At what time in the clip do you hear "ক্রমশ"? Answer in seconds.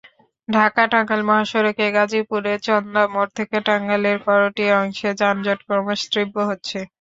5.67-6.01